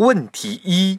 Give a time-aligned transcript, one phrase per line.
[0.00, 0.98] 问题一。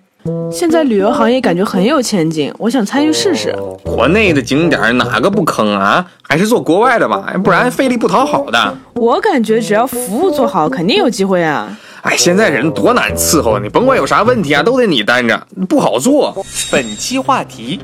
[0.51, 3.51] 现在旅游行业感觉很有前景，我想参与试试。
[3.83, 6.05] 国内的景点哪个不坑啊？
[6.21, 8.77] 还是做国外的吧，不然费力不讨好的。
[8.93, 11.75] 我感觉只要服务做好，肯定有机会啊。
[12.03, 16.45] 哎，现在人多难伺候，你甭管有啥问题啊，都得你担着，不好做。
[16.71, 17.79] 本期话题：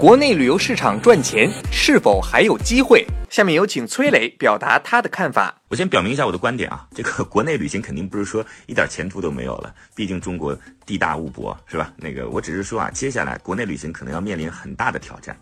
[0.00, 3.06] 国内旅游市场赚钱是否还有机会？
[3.28, 5.54] 下面有请崔磊表达他的看法。
[5.68, 11.92] 我先表明一下我的观点啊， 这个国内旅行肯定不是说一点前途都没有了，毕竟中国地大物博，是吧？
[11.98, 15.36] 那个我只是说啊，接下来国内旅行可能要面临很大的挑战。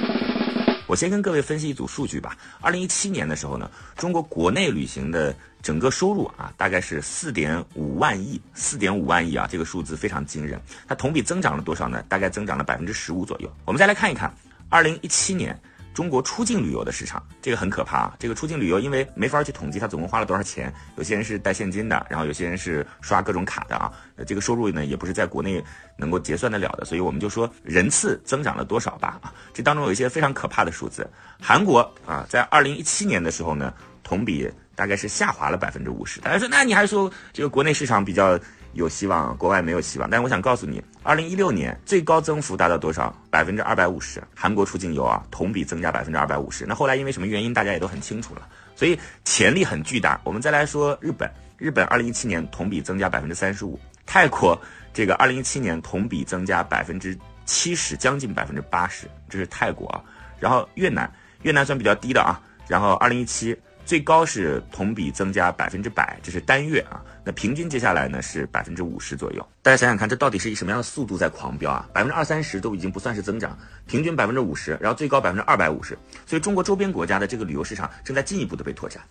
[0.89, 2.37] 我先跟各位分析一组数据吧。
[2.61, 5.33] 二零一七年的时候呢，中国国内旅行的
[5.63, 10.61] 整个收入啊，大概是四点五万亿，四点五万亿啊，这个数字非常惊人。
[10.89, 12.03] 它同比增长了多少呢？
[12.09, 13.49] 大概增长了百分之十五左右。
[13.65, 14.35] 我们再来看一看，
[14.69, 15.59] 二零一七年。
[15.95, 18.17] 中国出境旅游的市场，这个很可怕啊！
[18.21, 23.91] 这个出境旅游，因为没法去统计它总共花了多少钱，有些人是带现金的，然后有些人是刷各种卡的啊。
[24.25, 25.61] 这个收入呢，也不是在国内
[25.97, 29.35] 能够结算得了的，所以我们就说人次增长了多少吧啊！
[29.53, 31.05] 这当中有一些非常可怕的数字。
[31.43, 36.21] 韩国啊，在二零一七年的时候呢，同比大概是下滑了百分之五十。
[36.21, 38.39] 大家说，那你还说这个国内市场比较？
[38.75, 40.09] 有希望，国外没有希望。
[40.09, 43.15] 但是我想告诉你，二零一六年最高增幅达到多少？
[43.31, 44.23] 百分之二百五十。
[44.35, 46.65] 韩国出境游啊，同比增加百分之二百五十。
[46.67, 48.49] 那后来因为什么原因，大家也都很清楚了。
[48.77, 50.21] 所以潜力很巨大。
[50.23, 53.79] 我们再来说日本，日本二零一七年同比增加百分之三十五。
[54.07, 54.61] 泰国
[54.93, 59.07] 这个二零一七年同比增加百分之七十，将近百分之八十。
[59.29, 60.03] 这是泰国啊。
[60.39, 61.11] 然后越南，
[61.43, 62.41] 越南算比较低的啊。
[62.67, 63.57] 然后二零一七。
[63.89, 67.01] 最高是同比增加百分之百，这是单月啊。
[67.25, 69.49] 那平均接下来呢是百分之五十左右。
[69.63, 71.89] 大家想想看，这到底是以什么样的速度在狂飙啊？
[71.91, 75.97] 百分之二三十都已经不算是增长，平均百分之五十，然后最高百分之二百五十。
[76.27, 79.03] 所以中国周边国家的这个旅游市场正在进一步的被拓展。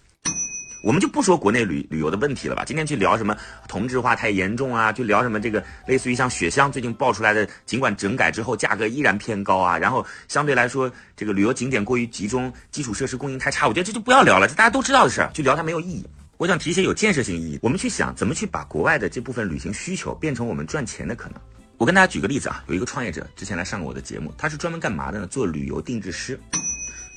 [0.84, 3.36] 我们就不说国内旅旅游的问题了吧，今天去聊什么
[3.68, 16.06] 同质化太严重啊，就聊什么这个类似于像雪乡最近爆出来的，尽管整改之后价格依然偏高啊，然后相对来说这个旅游景点过于集中，基础设施供应太差，我觉得这就不要聊了，这大家都知道的事儿，就聊它没有意义。
[16.38, 21.42] 我想提一些有建设性意义，我们去想怎么去把国外的这部分旅行需求变成我们赚钱的可能。
[21.78, 25.28] 我跟大家举个例子啊，有一个创业者之前来上过我的节目，他是专门干嘛的呢？
[25.28, 26.40] 做旅游定制师。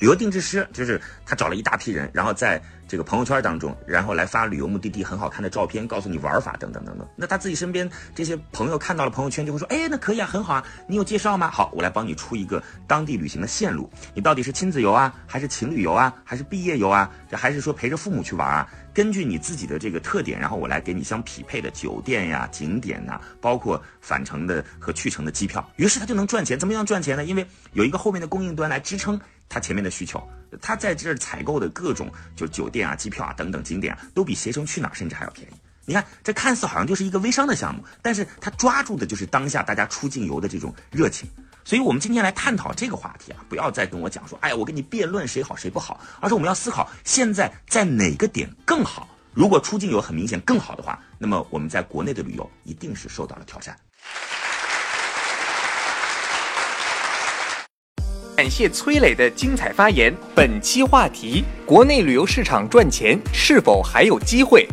[0.01, 7.07] 旅游定制师就是他找了一大批人，然后在这个朋友圈当中，然后来发旅游目的地很好看的照片，告诉你玩法等等等等。
[7.15, 11.51] 那他自己身边这些朋友看到了朋友圈，就会说：“哎，那可以啊，很好啊，你有介绍吗？
[11.51, 13.87] 好，我来帮你出一个当地旅行的线路。
[14.15, 17.07] 你到底是亲子游啊，还是情侣游啊，还是毕业游啊？
[17.29, 18.67] 这还是说陪着父母去玩啊？
[18.95, 25.63] 根据你自己的这个特点，然后我来给你相匹配的酒店呀、景点呐，包括返程的和去程的机票。
[25.75, 26.57] 于是他就能赚钱。
[26.57, 27.23] 怎么样赚钱呢？
[27.23, 29.21] 因为有一个后面的供应端来支撑。
[29.51, 30.25] 他前面的需求，
[30.61, 35.53] 他在这儿采购的各种就酒店啊、机票啊等等景点啊，都比携程去哪儿甚至还要便宜。
[35.83, 41.29] 你看，这看似好像就是一个微商的项目，但是他抓住的就是当下大家出境游的这种热情。
[41.65, 49.09] 所以，我们今天来探讨这个话题啊，不要再跟我讲说，哎呀，我跟你辩论谁好谁不好，而是我们要思考现在在哪个点更好。
[49.33, 53.75] 如果出境游很明显更好的话，那么我们在国内的旅游一定是受到了挑战。
[58.41, 60.11] 感谢崔磊的精彩发言。
[60.33, 64.67] 本期话题：国内旅游市场赚钱是否还有机会？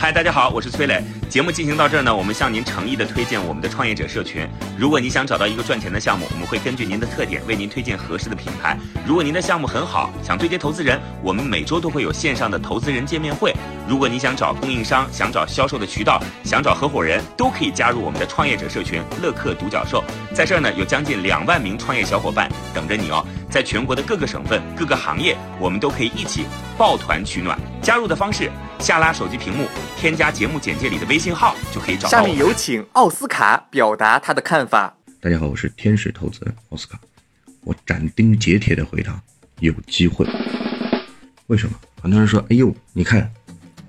[0.00, 1.02] 嗨，大家好，我是崔磊。
[1.28, 4.48] 节目进行到这儿呢，我们向您诚意的推荐我们的创业者社群。
[4.78, 8.78] 如果你想找到一个赚钱的项目，我们会根据您的特点为您推荐合适的品牌。
[9.04, 13.52] 如果您的项目很好，想对接投资人，我们每周都会有线上的投资人见面会。
[13.88, 20.04] 如果你想找供应商，想找销售的渠道，想找合伙人，都可以加入我们的创业者社群乐客独角兽。
[20.32, 23.26] 在这儿呢，有将近两万名创业小伙伴等着你哦。
[23.50, 26.44] 在全国的各个省份、各个行业，我们都可以一起
[26.76, 27.58] 抱团取暖。
[27.82, 29.66] 加入的方式：下拉手机屏幕，
[29.96, 32.08] 添加节目简介里的微信号，就可以找到。
[32.08, 34.96] 下面有请奥斯卡表达他的看法。
[35.20, 36.98] 大家好，我是天使投资人奥斯卡。
[37.62, 39.20] 我斩钉截铁的回答：
[39.60, 40.26] 有机会。
[41.48, 41.74] 为什么？
[42.00, 43.30] 很多人说：“哎呦，你看，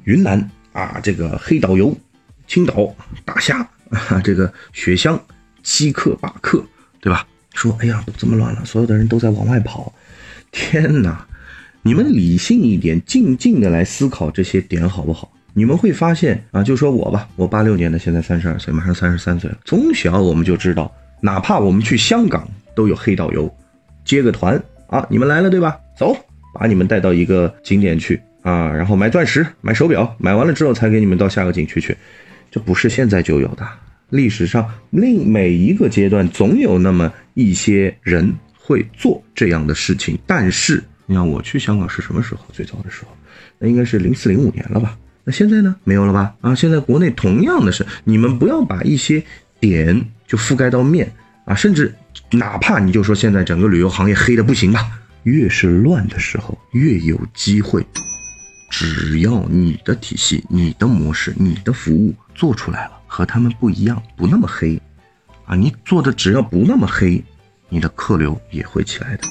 [0.03, 1.95] 云南啊，这个黑导游，
[2.47, 2.93] 青岛
[3.23, 3.59] 大虾
[3.91, 5.21] 啊， 这个雪乡
[5.63, 6.65] 七克八克，
[6.99, 9.93] 对吧？”说：“哎呀，这么乱了，所有的人都在往外跑。
[10.51, 11.27] 天哪！
[11.81, 15.31] 你们理性一点，静静的来思考这些点好不好？
[15.53, 19.57] 你们会发现啊，就说我吧，我八六年的，现在三十二岁，马上三十三岁了。
[19.65, 23.51] 从小我们就知道，哪怕我们去香港，都有黑导游
[24.05, 25.77] 接个团啊，你们来了对吧？
[25.97, 26.15] 走，
[26.53, 31.97] 把你们带到一个景点去啊，然后买钻石、买手表，买完了之后才给你们到下个景区去。
[32.51, 33.67] 这不是现在就有的，
[34.09, 40.17] 历史上另每一个阶段总有那么一些人会做这样的事情。
[40.25, 42.41] 但是，你看我去香港是什么时候？
[42.53, 43.07] 最早的时候，
[43.57, 44.95] 那应该是零四零五年了吧？
[45.23, 45.75] 那现在呢？
[45.83, 46.35] 没有了吧？
[46.41, 49.23] 啊，现在国内同样的是，你们不要把一些
[49.59, 51.11] 点就覆盖到面
[51.45, 51.95] 啊，甚至
[52.29, 57.83] 哪怕你就说现在整个旅游行业黑的不行吧，越是乱的时候越有机会。
[58.69, 64.79] 只要你的体系、你的模式、你的服务做出来了，和他们不一样，不那么黑，
[65.45, 67.23] 啊，你做的只要不那么黑，
[67.67, 69.23] 你的客流也会起来的。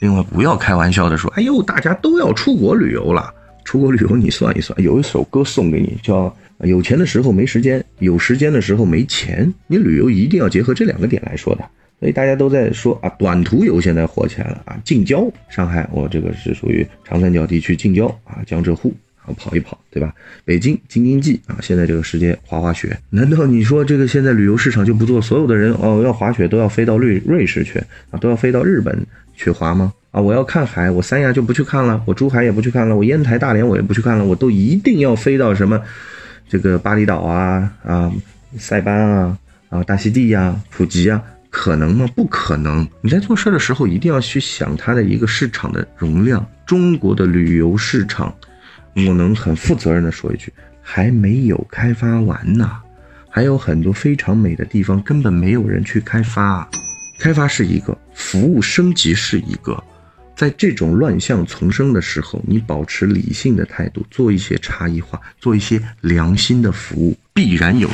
[0.00, 3.34] 另外，不要开玩笑的说，哎呦，大家都要出国旅游了。
[3.64, 6.34] 出国旅游，你算一算，有一首歌送给你，叫
[6.64, 9.52] “有钱的时候没时间，有时间的时候没钱”。
[9.66, 11.64] 你旅游一定要结合这两个点来说的。
[12.00, 20.14] 所以大家都在说啊，短途游现在火起来了啊，近郊，上海，我这个是属于长三角地区近郊啊，江浙沪，啊跑一跑，对吧？
[20.44, 25.20] 北京京津冀啊，现在这个时间滑滑雪，难道你说这个现在旅游市场就不做？
[25.20, 27.78] 所有的人哦，要滑雪都要飞到瑞瑞士去
[28.10, 28.96] 啊，都要飞到日本
[29.38, 29.94] 去滑吗？
[30.10, 35.80] 啊，我要看海，我三亚就不去看了，我珠海也不去看了，我烟台大连我也不去看了，我都一定要飞到什么
[36.48, 38.12] 这个巴厘岛啊啊，
[38.58, 39.38] 塞班啊
[39.70, 41.22] 啊，大溪地呀，普吉啊。
[41.50, 42.06] 可能吗？
[42.14, 42.86] 不可能！
[43.00, 46.46] 你在做事的时候，一定要去想它的一个市场的容量。
[46.66, 48.32] 中国的旅游市场，
[48.94, 50.52] 我能很负责任的说一句，
[50.82, 52.70] 还没有开发完呢，
[53.30, 56.68] 还有很多非常美的地方根本没有人去开发。
[57.18, 59.82] 开发是一个，服务升级是一个。
[60.36, 67.90] 在这种乱象丛生的时候，你保持理性的态度，做一些差异化，做一些良心的服务，必然有。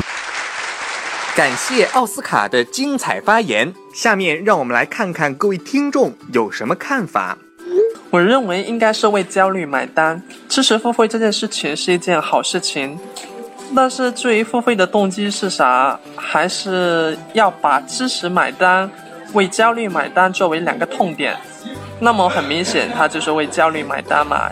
[1.34, 3.72] 感谢奥斯卡的精彩发言。
[3.94, 7.38] 下面让我们来看看各位听众有什么看法。
[8.10, 12.96] 我认为应该是为焦虑买单，知识付费这件事情是一件好事情。
[13.74, 18.88] 但是至于付费的动机是啥，还是要把知识买单、
[19.34, 21.36] 为焦虑买单作为两个痛点。
[22.00, 24.50] 那么很明显，他就是为焦虑买单嘛。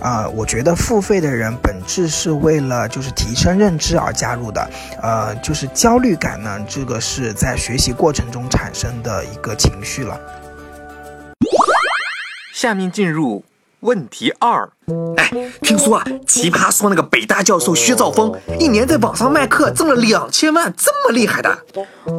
[0.00, 4.70] 啊，我觉得付费的人本质是为了就是提升认知而加入的，
[5.02, 10.18] 呃，就是焦虑感呢，这个是在学习过程中产生的一个情绪了。
[12.54, 13.44] 下面进入
[13.80, 14.68] 问题二，
[15.16, 15.30] 哎，
[15.62, 21.56] 听说啊，奇葩说那个北大教授薛兆丰一年在网上卖课挣了两千万，这么厉害的？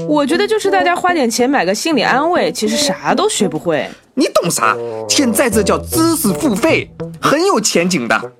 [0.08, 3.90] 我觉得就是大家花点钱买个心理安慰，其实啥都学不会。
[4.14, 4.76] 你懂啥？
[5.10, 6.90] 现在这叫知识付费，
[7.22, 8.32] 很有前景的。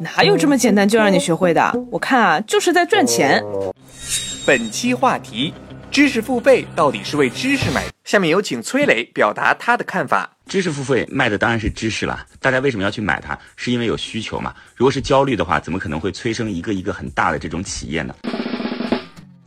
[0.00, 1.72] 哪有这么简单就让你学会的？
[1.90, 3.44] 我看啊，就是在赚钱。
[4.46, 5.52] 本期话题：
[5.90, 7.84] 知识付费到底是为知识买？
[8.04, 10.30] 下面有请崔磊表达他的看法。
[10.50, 13.38] 知识付费卖的当然是知识了，大家为什么要去买它？
[13.54, 14.52] 是因为有需求嘛？
[14.74, 18.12] 如果是焦虑的话，怎么可能会催生一个一个很大的这种企业呢？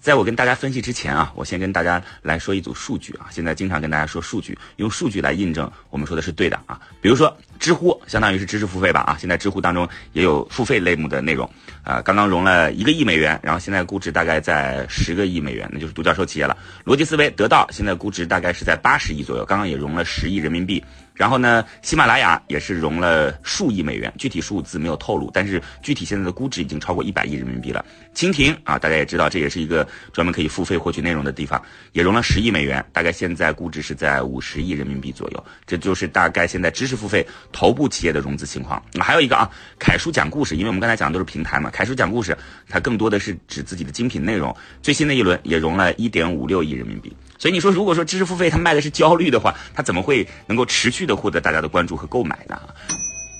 [0.04, 3.28] 在我跟大家分析之前啊，我先跟大家来说一组数据啊。
[3.32, 6.78] 现在经常跟大家说数据，用数据来印证我们说的是对的啊。
[7.00, 9.16] 比如说知乎，相当于是知识付费吧啊。
[9.18, 11.50] 现在知乎当中也有付费类目的内容
[11.86, 12.02] 啊。
[12.02, 16.58] 刚刚融了一个亿美元，然后现在估值大概在十个亿美元，那就是独角兽企业了。
[16.84, 20.84] 逻辑思维得到现在估值大概是在八十亿左右，刚刚也融了十亿人民币。
[21.14, 27.84] 然后呢，喜马拉雅也是融了数亿美元，具体数字没有透露，但是具体现在的估值已经超过一百亿人民币了。
[28.16, 35.46] 蜻蜓啊，大家也知道，这也是一个专门可以付费获取内容的地方，也融了十亿美元，大概现在估值是在五十亿人民币左右。
[35.66, 38.82] 这就是大概现在知识付费头部企业的融资情况。
[39.00, 44.56] 还有一个啊，凯叔讲故事，因为我们刚才讲的都是平台嘛，凯叔讲故事它更多的是指自己的精品内容。
[44.82, 47.16] 最新的一轮也融了一点五六亿人民币。
[47.38, 52.60] 所以你说，如果说知识付费它卖的是焦虑的话，它怎么会能够持续的获得大家的关注和购买呢？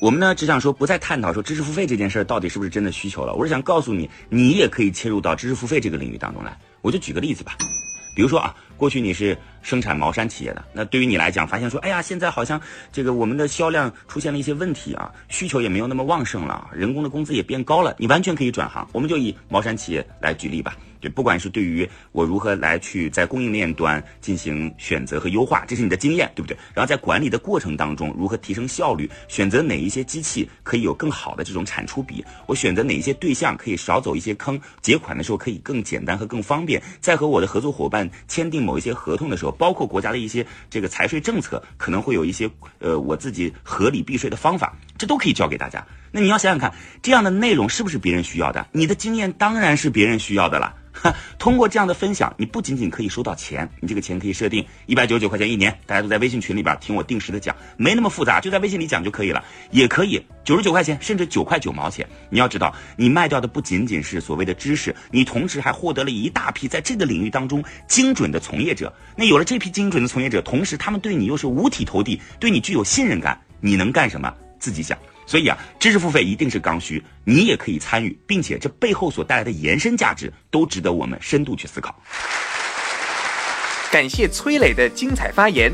[0.02, 3.34] 我们呢只想说，不再探讨说知识付费这件事儿到底是不是真的需求了。
[3.34, 6.58] 我是想告诉你，你也可以切入到知识付费这个领域当中来。
[6.82, 7.56] 我就举个例子吧，
[8.14, 12.60] 比如说啊，过去你是生产毛衫企业的，那对于你来讲，发现说，哎呀，现在好像
[12.92, 18.86] 这个我们的销量出现了一些问题啊，需求也没有那么旺盛了，人工的工资也变高了，你完全可以转行。
[18.92, 20.76] 我们就以毛衫企业来举例吧。
[21.04, 26.56] 对，不管是对于我如何来去在供应链端进行选择和优化，这是你的经验，对不对？
[26.74, 45.86] 然后在管理的过程当中，如何提升效率，选择哪一些机器可以有更好的这种产出比，我选择哪一些对象可以少走一些坑，结款的时候可以更简单和更方便，在和我的合作伙伴签订某一些合同的时候，包括国家的一些这个财税政策，可能会有一些呃我自己合理避税的方法，这都可以教给大家。
[46.16, 48.68] 那你要想想看，这样的内容是不是别人需要的？
[48.72, 50.76] 你的经验当然是别人需要的了。
[51.40, 59.44] 通过这样的分享，你不仅仅可以收到钱，你这个钱可以设定一百九十九块钱一年，大家都在微信群里边听我定时的讲，没那么复杂，就在微信里讲就可以了。
[59.72, 62.08] 也可以九十九块钱，甚至九块九毛钱。
[62.30, 68.94] 你要知道，你卖掉的不仅仅是所谓的知识，你同时还获得了一大批在这个领域当中精准的从业者。
[69.18, 74.32] 那有了这批精准的从业者，同时他们对你又是五体投地，对你具有信任感，你能干什么？
[74.60, 74.96] 自己想。
[75.26, 81.96] 所以啊，知识付费一定是刚需，你也可以参与，并且这背后所带来的延伸价值都值得我们深度去思考。
[83.92, 85.72] 感谢崔磊的精彩发言。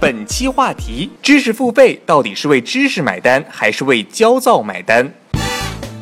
[0.00, 5.12] 本期话题：知识付费到底是为知识买单，还是为焦躁买单？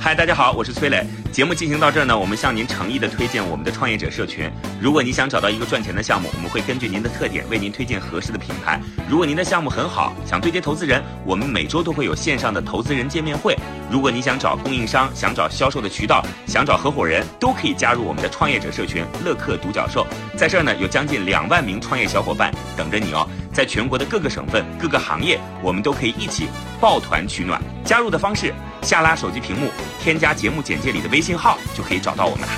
[0.08, 1.04] 嗨，大家好，我是崔磊。
[1.30, 4.50] 节目进行到这儿呢，我们向您诚意的推荐我们的创业者社群。
[4.80, 8.80] 如果你想找到一个赚钱的项目，我们会根据您的特点为您推荐合适的品牌。
[9.06, 13.54] 如果您的项目很好，想对接投资人，我们每周都会有线上的投资人见面会。
[13.90, 20.06] 如果你想找供应商，想找销售的渠道，想找合伙人，都可以加入我们的创业者社群乐客独角兽。
[20.38, 23.28] 在这儿呢，有将近两万名创业小伙伴等着你哦。
[23.58, 26.46] 在全国的各个省份、各个行业，我们都可以一起
[26.80, 27.60] 抱团取暖。
[27.84, 29.68] 加入的方式，下拉手机屏幕，
[30.00, 32.52] 添加节目简介里的微信号，就可以找到我们了。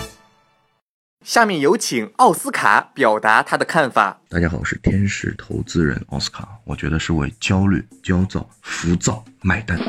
[1.24, 4.20] 下面有请奥斯卡表达他的看法。
[4.28, 6.46] 大家好，我是天使投资人奥斯卡。
[6.66, 9.80] 我觉得是为焦虑、焦躁、浮躁买单。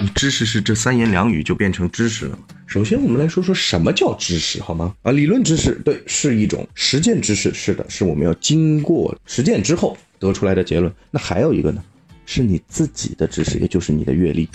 [0.00, 2.44] 你知识是这三言两语就变成知识了吗？
[2.66, 4.94] 首先，我们来说说什么叫知识，好吗？
[5.02, 10.92] 啊，理论知识对是一种，实践知识是的，是我们要经过实践之后得出来的结论。
[11.10, 11.82] 那还有一个呢，
[12.26, 14.48] 是你自己的知识，也就是你的阅历。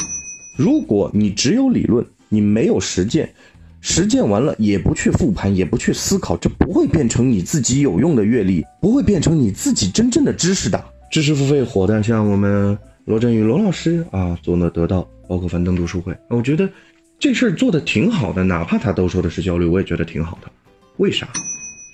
[0.58, 3.34] 如果你只有理论，你没有实践，
[3.82, 10.84] 实践完了也不去复盘，也不去思考，这不会变成你自己有用的阅历，不会变成你自己真正的知识的。
[11.12, 15.08] 知识付费火的，像我们罗振宇罗老师啊，做呢得到。
[15.26, 16.70] 包括樊登读书会，我觉得
[17.18, 20.52] 这事儿做的挺好的，哪怕他都说的是焦虑，我也觉得挺好的。
[20.98, 21.28] 为啥？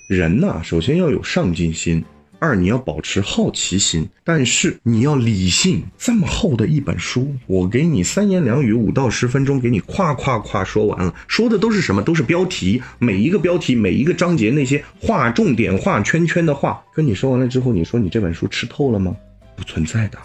[0.08, 2.04] 人呐，首先要有上进心，
[2.40, 5.84] 二你要保持好奇心，但是你要理性。
[5.98, 12.02] 这么厚的一本书，我给你三言两语，五到十分钟，给你夸夸夸说完了，说的都是什么？
[12.02, 19.14] 都是标题，每一个标题，每一个章节那些画重点、画圈圈的话，跟你说完了之后，你说你这本书吃透了吗？
[19.54, 20.18] 不存在的，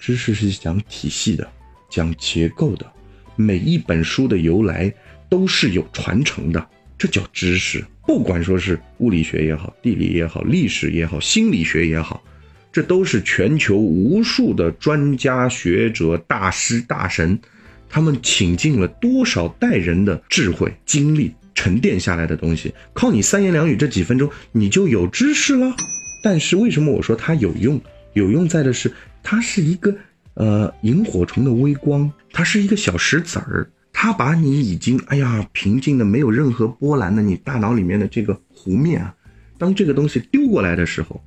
[0.00, 1.46] 知识是讲体系的。
[1.90, 2.84] 讲结构的
[3.36, 4.92] 每一本书的由来
[5.28, 6.66] 都是有传承的，
[6.98, 7.84] 这叫知识。
[8.06, 12.22] 不管说是物理学也好，地理也好，历史也好，心理学也好，
[12.72, 17.38] 这都是全球无数的专家学者、大师大神，
[17.88, 22.74] 他们倾尽了多少代人的智慧经历沉淀下来的东西。
[22.92, 25.74] 靠你三言两语这几分钟，你就有知识了。
[26.22, 27.80] 但是为什么我说它有用？
[28.12, 29.94] 有用在的是它是一个。
[30.36, 39.14] 呃，萤火虫的微光，它是一个小石子儿，他把你已经哎呀平静的没有任何波澜的你大脑里面的这个湖面啊，
[39.56, 41.22] 当这个东西丢过来的时候，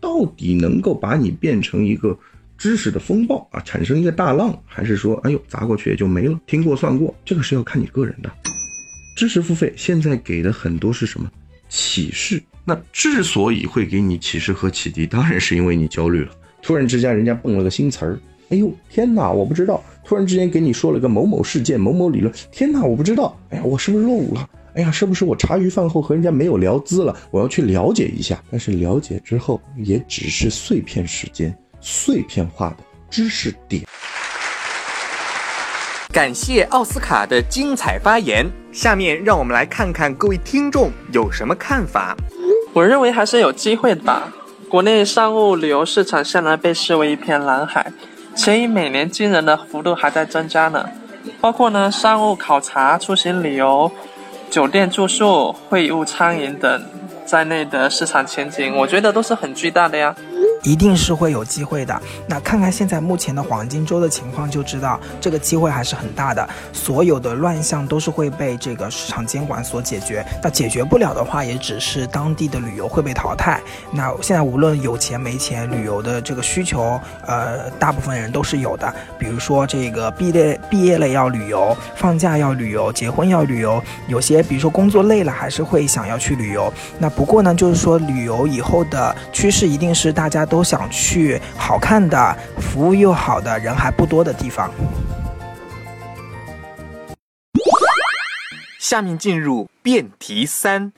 [0.00, 2.18] 到底能够把你变成一个
[2.56, 8.32] 知识的风暴啊，产生一个大浪，还是说哎呦砸过去也就没了，听过算过，这个是要看你个人的。
[9.14, 11.30] 知识付费现在给的很多是什么
[11.68, 12.42] 启示？
[12.64, 16.30] 那之所以会给你启示和启迪，当然是因为你焦虑了，
[16.62, 18.18] 突然之间人家蹦了个新词儿。
[18.52, 19.30] 哎呦天哪！
[19.30, 22.30] 我不知道，突然之间给你说了个某某事件、某某理论。
[22.50, 23.34] 天哪，我不知道。
[23.48, 24.46] 哎呀，我是不是落伍了？
[24.74, 27.16] 哎呀，是不是我茶余饭后和人家没有聊资了？
[27.30, 28.38] 我要去了解一下。
[28.50, 32.76] 但是了解之后，也只是碎片时间、碎片化的
[33.08, 33.82] 知识点。
[36.12, 38.46] 感谢奥斯卡的精彩发言。
[38.70, 42.14] 下面让我们来看看各位听众有什么看法。
[42.74, 44.30] 我认为还是有机会的吧。
[44.68, 47.90] 国内商务旅游市场向来被视为一片蓝海。
[48.34, 50.88] 且以每年惊人的幅度还在增加呢，
[51.40, 53.90] 包括呢商务考察、出行旅游、
[54.50, 56.82] 酒店住宿、会务餐饮等
[57.24, 60.14] 在内的市场前景，我觉得都是很巨大的呀。
[60.62, 62.00] 一定是会有机会的。
[62.26, 66.48] 那看看现在目前的黄金周的情况，就知道这个机会还是很大的。
[66.72, 70.24] 所有的乱象都是会被这个市场监管所解决。
[70.42, 73.60] 那解决不了的话，也只是当地的旅游会被淘汰。
[73.90, 78.94] 那现在无论有钱没钱，旅游的这个需求，呃，大部分人都是有的。
[79.18, 83.82] 比如说这个毕业毕业了要旅游，放假要旅游，结婚要旅游。
[84.06, 86.72] 有些比如说工作累了，还是会想要去旅游。
[86.98, 90.46] 那不过呢，就是说旅游以后的趋势一定是大家。
[90.52, 94.70] 都想去好看的、服务又好的、人还不多的地方。
[98.78, 100.92] 下面进入辩题三。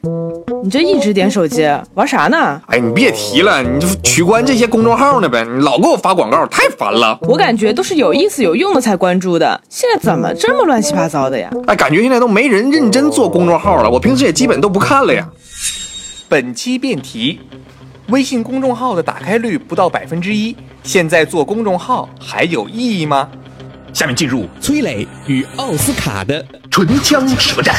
[0.64, 2.60] 你这一直点手机玩啥呢？
[2.66, 7.16] 哎，你别提了，你就取关这些公众号呢呗，你老给我发广告，太烦了。
[7.22, 11.48] 我感觉都是有意思有用的才关注的，现在怎么这么乱七八糟的呀？
[11.68, 15.28] 哎，感觉现在都没人认真做公众号了，我平时也基本都不看了呀。
[16.28, 17.38] 本期辩题：
[18.08, 23.30] 微信公众号的打开率不到百分之一，现在做公众号还有意义吗？
[23.94, 27.74] 下面进入崔磊与奥斯卡的唇枪舌战。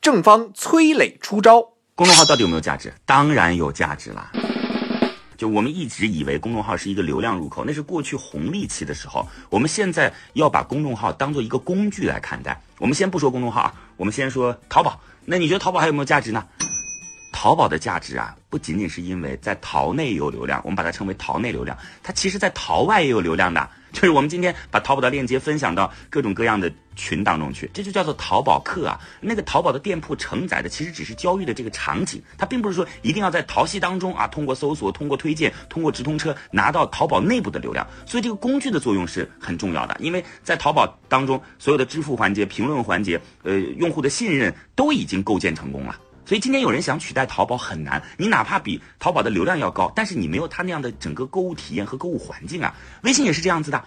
[0.00, 1.60] 正方崔磊出招，
[1.96, 2.92] 公众号到底有没有价值？
[3.04, 4.30] 当然有价值啦。
[5.36, 9.26] 就我们一直以为公众号是一个流量入口，那是过去红利期的时候。
[9.50, 12.60] 我们现在要把公众号当做一个工具来看待。
[12.78, 15.00] 我们先不说公众号啊，我们先说淘宝。
[15.24, 16.44] 那你觉得淘宝还有没有价值呢？
[17.40, 23.70] 淘宝的价值啊，不仅仅是因为在淘内有流量，我们把它称为淘内流量，它其实在淘外也有流量的。
[23.92, 28.98] 就是我们今天把淘宝的链接分享到各种各样的群当中去，这就叫做淘宝客啊。
[29.20, 37.86] 那个淘宝的店铺承载的其实只是交易的这个场景，它并不是说一定要在淘系当中啊，通过搜索、通过推荐、通过直通车拿到淘宝内部的流量。
[38.04, 45.96] 所以这个工具的作用是很重要的，因为在淘宝当中所有的支付环节、评论环节、呃用户的信任都已经构建成功了。
[46.28, 52.74] 所以今天有人想取代淘宝很难，你哪怕比淘宝的流量要高，但是你没有它那样的整个购物体验和购物环境啊。
[53.00, 53.82] 微信也是这样子的。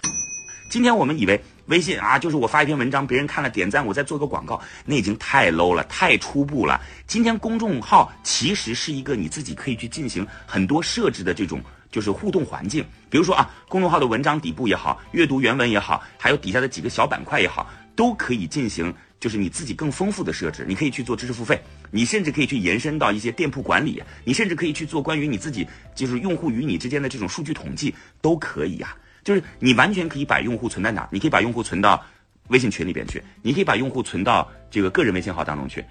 [0.71, 6.81] 今天我们以为微信啊，就是我发一篇文章，别人看了点赞，我再做个广告，那已经太 low 了，太初步了。
[7.05, 18.91] 今天公众号其实是一个你自己可以去进行很多设置的这种就是互动环境，比如说啊，公众号的文章底部也好，阅读原文也好，还有底下的几个小板块也好，都可以进行。
[19.21, 21.61] 就是你自己更丰富的设置，你可以去做知识付费，
[21.91, 28.97] 你甚至可以去延伸到一些店铺管理，你甚至可以去做关于你自己就是用户与你之间的这种数据统计都可以呀。
[29.23, 31.07] 就是你完全可以把用户存在哪？
[31.11, 32.03] 你可以把用户存到
[32.47, 35.85] 微信群里边去，你可以把用户存到这个个人微信号当中去。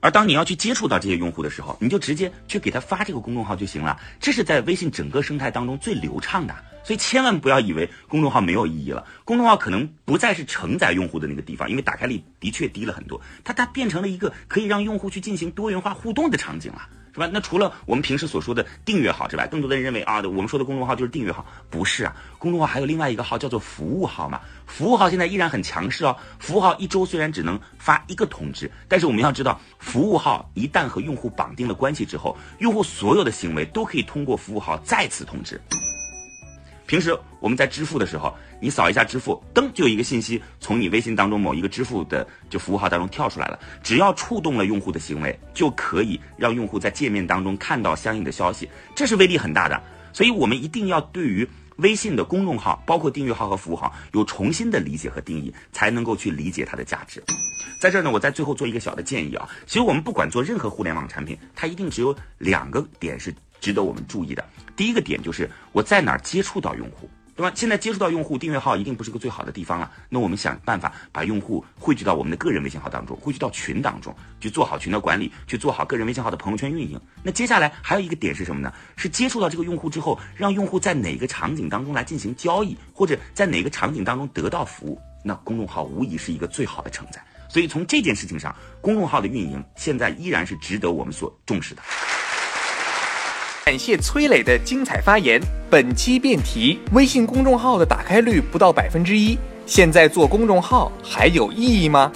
[0.00, 3.98] 而当你要去接触到这些用户的时候，你就直接去给他发这个公众号就行了。
[4.20, 6.54] 这是在微信整个生态当中最流畅的。
[6.88, 17.28] 所以千万不要以为公众号没有意义了，公众号可能不再是承载用户的那个地方，因为打开率的确低了很多，它它变成了一个可以让用户去进行多元化互动的场景了，是吧？
[17.30, 35.60] 那除了我们平时所说的订阅号之外，更多的人认为啊，我们说的公众号就是订阅号，不是啊，公众号还有另外一个号叫做服务号嘛，服务号现在依然很强势哦，服务号一周虽然只能发一个通知，但是我们要知道，服务号一旦和用户绑定了关系之后，用户所有的行为都可以通过服务号再次通知。
[36.88, 43.60] 平时我们在支付的时候，你扫一下支付，噔就有一个信息从你微信当中某一个支付的就服务号当中跳出来了。
[43.82, 49.78] 只要触动了用户的行为，就可以让用户在界面当中看到相应的消息，这是威力很大的。
[50.14, 51.46] 所以我们一定要对于
[51.76, 57.22] 微信的公众号，包括订阅号和服务号，有重新的理解和定义，才能够去理解它的价值。
[57.82, 63.34] 在这儿呢，我在最后做一个小的建议啊，其实我们不管做任何互联网产品，它一定只有两个点是。
[63.60, 64.44] 值得我们注意的
[64.76, 67.52] 第一个点就是我在哪儿接触到用户，对吧？
[67.54, 69.90] 现在接触到用户，订阅号一定不是个最好的地方了。
[70.08, 77.00] 那我们想办法把用户汇聚到我们的个人微信号当中，汇聚到群当中，去做好群的管理，去做好个人微信号的朋友圈运营。
[77.22, 78.72] 那接下来还有一个点是什么呢？
[78.96, 87.22] 是接触到这个用户之后，让用户在哪个场景当中来进行交易，或者在哪个场景当中得到服务，那公众号无疑是一个最好的承载。
[87.48, 91.82] 所以从这件事情上，公众号的运营现在依然是值得我们所重视的。
[93.68, 95.38] 感谢崔磊的精彩发言。
[95.68, 102.10] 本期辩题：微信公众号的打开率不到百分之一，现在做公众号还有意义吗？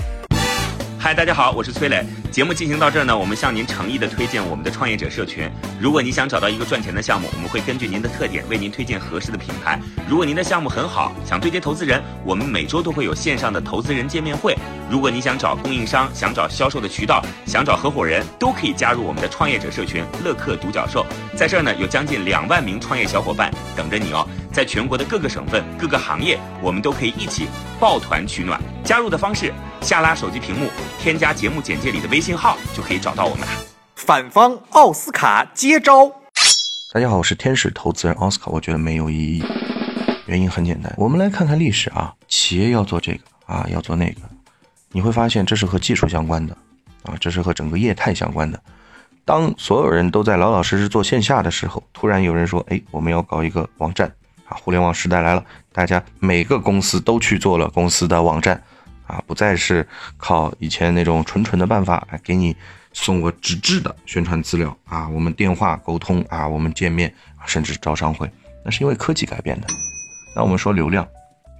[1.03, 2.07] 嗨，大家好，我是崔磊。
[2.31, 5.51] 节目进行到这儿呢，我们向您诚意的推荐我们的创业者社群。
[5.81, 9.81] 如果你想找到一个赚钱的项目，我们会根据您的特点为您推荐合适的品牌。
[10.09, 14.57] 如果您的项目很好，想对接投资人，我们每周都会有线上的投资人见面会。
[14.89, 21.05] 如果你想找供应商，想找销售的渠道，想找合伙人，都可以加入我们的创业者社群乐客独角兽。
[21.35, 24.25] 在这儿呢，有将近两万名创业小伙伴等着你哦。
[24.53, 27.47] 在全国的各个省份、各个行业，我们都可以一起
[27.81, 28.61] 抱团取暖。
[28.85, 30.69] 加入的方式：下拉手机屏幕，
[31.01, 33.53] 添加节目简介里的微信号，就可以找到我们了。
[33.97, 36.07] 反方奥斯卡接招。
[36.93, 38.51] 大家好，我是天使投资人奥斯卡。
[38.51, 39.43] 我觉得没有意义，
[40.27, 40.93] 原因很简单。
[40.99, 44.21] 我们来看看历史啊，企业要做这个啊，要做那个，
[44.91, 46.55] 你会发现这是和技术相关的
[47.05, 48.63] 啊，这是和整个业态相关的。
[49.25, 54.13] 当所有人都在老老实实做线下的时候，突然有人说：“哎，我们要搞一个网站。”
[54.53, 58.63] 互联网时代来了，大家每个公司都去做了公司的网站，
[59.07, 59.87] 啊，不再是
[60.17, 62.57] 靠以前那种纯纯的办法来给你
[62.93, 67.13] 送个纸质的宣传资料啊，我们电话沟通啊，我们见面，
[67.47, 68.31] 甚至招商会，
[68.65, 69.67] 那是因为科技改变的。
[70.35, 71.07] 那我们说流量，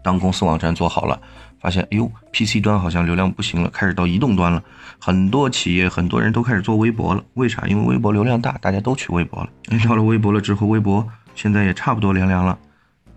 [0.03, 1.21] 当公司网站做好了，
[1.61, 4.63] 发现，哎呦，PC 端好像流量不行了，开始到移动端了。
[4.99, 7.23] 很多企业、很多人都开始做微博了。
[7.35, 7.67] 为啥？
[7.67, 9.51] 因为微博流量大，大家都去微博了。
[9.87, 12.59] 到了微博了之后，微博现在也差不多凉凉了。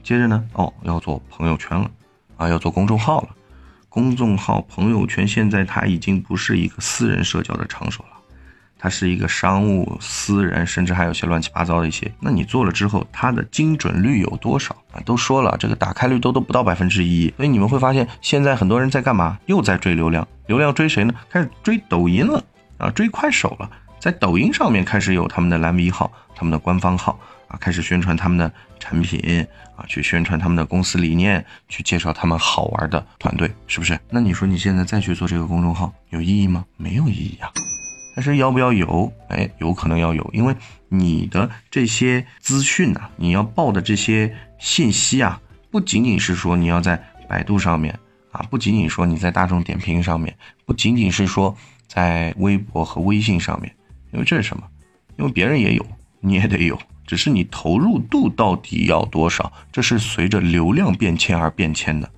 [0.06, 1.90] 接着呢，哦，要做朋友圈了，
[2.38, 3.30] 啊，要做公众号了。
[3.90, 8.12] 公众号、朋友圈现在它已经不是一个私人社交的场所了。
[8.78, 12.12] 它是一个商务、私人，甚至还有些乱七八糟的一些。
[12.20, 15.02] 那你做了之后，它的精准率有多少啊？
[15.04, 17.34] 都说了，这个打开率都都不到百分之一。
[17.36, 19.40] 所以你们会发现，现在很多人在干嘛？
[19.48, 20.28] 又在追流量。
[20.46, 21.16] 流量追谁呢？
[21.32, 22.44] 开始追抖音了
[22.78, 23.68] 啊，追快手了。
[24.00, 27.20] 在抖音上面开始有他们的蓝 V 号、他们的官方号
[27.60, 34.00] 开始宣传他们的产品啊，去宣传他们的公司理念，去介绍他们好玩的团队，是不是？
[34.10, 36.66] 那你说你现在再去做这个公众号有意义吗？
[36.78, 37.52] 没有意义啊。
[38.16, 39.12] 但是要不要有？
[39.28, 40.56] 哎，有可能要有，因为
[40.88, 48.00] 你的这些资讯啊，你要报的这些信息啊，不仅仅是说你要在百度上面
[48.32, 50.34] 啊，不仅仅说你在大众点评上面，
[50.66, 51.54] 不仅仅是说
[51.88, 53.76] 在微博和微信上面，
[54.14, 54.64] 因为这是什么？
[55.18, 55.86] 因为别人也有，
[56.22, 62.10] 你也得有，只是你投入度到底要多少，这是随着流量变迁而变迁的。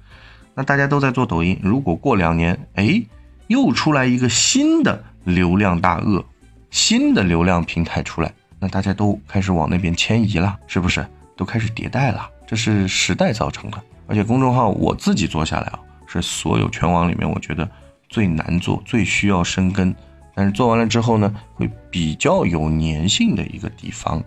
[0.54, 3.04] 那大家都在做抖音，如果过两年，哎，
[3.48, 5.04] 又出来一个新的。
[5.28, 6.24] 流量大鳄，
[6.70, 11.06] 新的流量平台出来，那大家都开始往那边迁移了，是不是？
[11.36, 13.78] 都开始迭代了，这是时代造成的。
[14.08, 17.70] 而且公众号我自己做下来啊，是所有全网里面我觉得
[18.08, 19.94] 最难做、最需要生根，
[20.34, 24.24] 但是做完了之后呢，会比较有粘性的一个地方。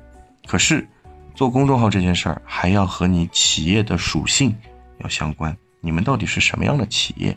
[0.46, 0.86] 可是
[1.34, 4.54] 做公众号这件事儿，还要和你企业的属性
[4.98, 5.56] 要相关。
[5.80, 7.36] 你们到底是什么样的企业？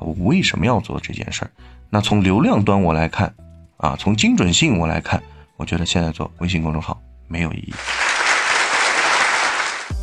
[0.00, 1.50] 我为什么要做这件事儿？
[1.88, 3.32] 那从流量端我来看，
[3.76, 5.22] 啊，从精准性我来看，
[5.56, 7.72] 我觉得现在做微信公众号没有意义。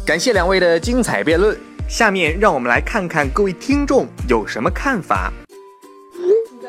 [0.06, 5.32] 感谢两位的精彩辩论，下面让我们来看看各位听众有什么看法。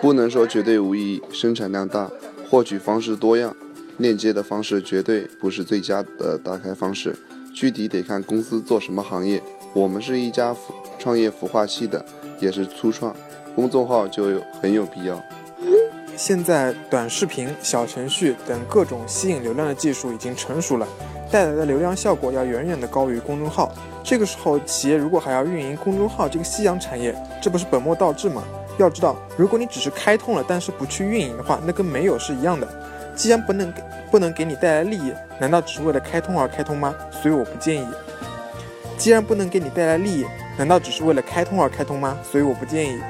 [0.01, 2.11] 不能说绝对无意义，生产量大，
[2.51, 3.55] 获取方式多样，
[3.99, 7.15] 链接的方式绝对不是最佳的打开方式，
[7.55, 9.43] 具体得看公司做什么行业。
[9.75, 10.55] 我们是一家
[10.99, 12.05] 创业孵化器的，
[12.41, 13.15] 也是初创。
[13.55, 15.23] 公众号就有很有必要。
[16.17, 20.87] 现在短视频、小程序等各种吸引流量的技术已经成熟了，
[21.31, 23.73] 带来的流量效果要远远的高于公众号。
[24.05, 28.43] 这个时候，企业如果还要运营公众号这个夕阳产业，这不是本末倒置吗？
[28.79, 32.67] 要知道，如果你只是开通了，但是不去运营的话，那跟没有是一样的。
[33.15, 36.95] 既然不能给不能给你带来利益，难道只是为了开通而开通吗？
[37.11, 37.87] 所以我不建议。
[38.99, 42.17] 既然不能给你带来利益，难道只是为了开通而开通吗？
[42.23, 43.01] 所以我不建议。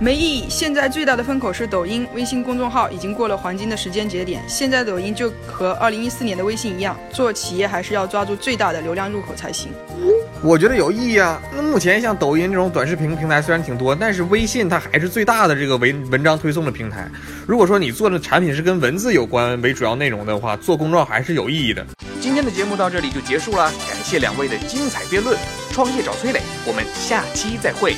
[0.00, 0.46] 没意义。
[0.48, 4.42] 现在最大的风口是抖音、微信公众号已经过了黄金的时间节点。
[4.48, 9.70] 现在抖音就和二零一四年的微信一样，做企业还是要抓住最大的流量入口才行。
[10.42, 11.38] 我觉得有意义啊。
[11.54, 17.06] 那目前像抖音这种短视频平台虽然挺多，但是微信它还是最大的这个文文章推送的平台。
[17.46, 21.86] 如果说你做的产品是跟文字有关为主要内容的话，做公众号还是有意义的。
[22.22, 25.38] 今天的节目到这里就结束了，感谢两位的精彩辩论。
[25.70, 27.94] 创业找崔磊，我们下期再会。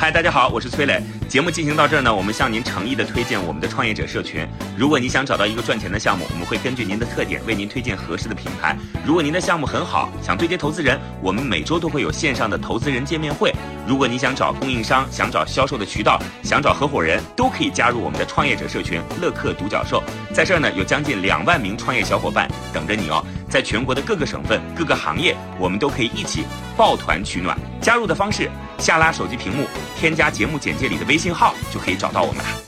[0.00, 1.02] 嗨，大家好，我是崔磊。
[1.28, 4.46] 节目进行到这儿呢，我们向您诚意的推荐我们的创业者社群。
[4.76, 8.76] 如果你想找到一个赚钱的项目，我们会根据您的特点为您推荐合适的品牌。
[9.04, 13.52] 如果您的项目很好，想对接投资人，我们每周都会有线上的投资人见面会。
[13.88, 20.00] 如果你想找供应商，想找销售的渠道，想找合伙人，都可以加入我们的创业者社群乐客独角兽。
[20.32, 23.24] 在这儿呢，有将近两万名创业小伙伴等着你哦。
[23.48, 26.44] 在全国的各个省份、各个行业，我们都可以一起
[26.76, 27.58] 抱团取暖。
[27.80, 29.66] 加入的方式：下拉手机屏幕，
[29.98, 32.67] 添加节目简介里的微信号，就可以找到我们了。